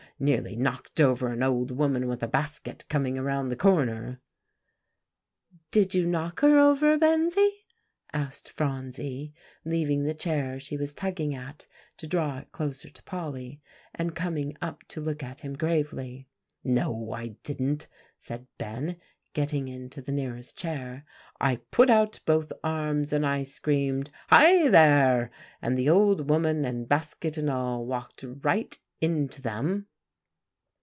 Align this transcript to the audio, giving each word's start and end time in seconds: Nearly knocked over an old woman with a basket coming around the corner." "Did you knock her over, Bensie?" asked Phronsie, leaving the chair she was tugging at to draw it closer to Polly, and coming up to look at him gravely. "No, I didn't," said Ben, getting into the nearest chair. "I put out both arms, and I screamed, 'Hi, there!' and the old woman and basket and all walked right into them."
Nearly 0.23 0.55
knocked 0.55 1.01
over 1.01 1.29
an 1.29 1.41
old 1.41 1.71
woman 1.71 2.07
with 2.07 2.21
a 2.21 2.27
basket 2.27 2.85
coming 2.89 3.17
around 3.17 3.49
the 3.49 3.55
corner." 3.55 4.21
"Did 5.71 5.95
you 5.95 6.05
knock 6.05 6.41
her 6.41 6.59
over, 6.59 6.95
Bensie?" 6.95 7.65
asked 8.13 8.51
Phronsie, 8.51 9.33
leaving 9.65 10.03
the 10.03 10.13
chair 10.13 10.59
she 10.59 10.77
was 10.77 10.93
tugging 10.93 11.33
at 11.33 11.65
to 11.97 12.05
draw 12.05 12.37
it 12.37 12.51
closer 12.51 12.87
to 12.87 13.01
Polly, 13.01 13.61
and 13.95 14.15
coming 14.15 14.55
up 14.61 14.83
to 14.89 15.01
look 15.01 15.23
at 15.23 15.41
him 15.41 15.53
gravely. 15.57 16.27
"No, 16.63 17.11
I 17.13 17.29
didn't," 17.43 17.87
said 18.19 18.45
Ben, 18.59 18.97
getting 19.33 19.67
into 19.69 20.03
the 20.03 20.11
nearest 20.11 20.55
chair. 20.55 21.03
"I 21.39 21.55
put 21.71 21.89
out 21.89 22.19
both 22.27 22.53
arms, 22.63 23.11
and 23.11 23.25
I 23.25 23.41
screamed, 23.41 24.11
'Hi, 24.29 24.69
there!' 24.69 25.31
and 25.63 25.75
the 25.75 25.89
old 25.89 26.29
woman 26.29 26.63
and 26.63 26.87
basket 26.87 27.37
and 27.39 27.49
all 27.49 27.87
walked 27.87 28.23
right 28.43 28.77
into 29.01 29.41
them." 29.41 29.87